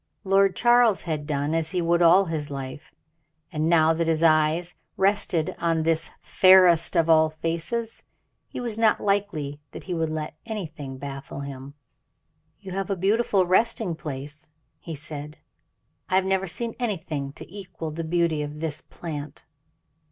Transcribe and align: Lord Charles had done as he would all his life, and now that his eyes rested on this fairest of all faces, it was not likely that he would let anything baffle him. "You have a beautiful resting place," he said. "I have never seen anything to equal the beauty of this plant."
Lord 0.23 0.55
Charles 0.55 1.03
had 1.03 1.27
done 1.27 1.53
as 1.53 1.69
he 1.69 1.79
would 1.79 2.01
all 2.01 2.25
his 2.25 2.49
life, 2.49 2.89
and 3.51 3.69
now 3.69 3.93
that 3.93 4.07
his 4.07 4.23
eyes 4.23 4.73
rested 4.97 5.53
on 5.59 5.83
this 5.83 6.09
fairest 6.21 6.95
of 6.97 7.07
all 7.07 7.29
faces, 7.29 8.01
it 8.51 8.61
was 8.61 8.79
not 8.79 8.99
likely 8.99 9.59
that 9.73 9.83
he 9.83 9.93
would 9.93 10.09
let 10.09 10.33
anything 10.43 10.97
baffle 10.97 11.41
him. 11.41 11.75
"You 12.59 12.71
have 12.71 12.89
a 12.89 12.95
beautiful 12.95 13.45
resting 13.45 13.93
place," 13.93 14.47
he 14.79 14.95
said. 14.95 15.37
"I 16.09 16.15
have 16.15 16.25
never 16.25 16.47
seen 16.47 16.73
anything 16.79 17.31
to 17.33 17.47
equal 17.55 17.91
the 17.91 18.03
beauty 18.03 18.41
of 18.41 18.59
this 18.59 18.81
plant." 18.81 19.45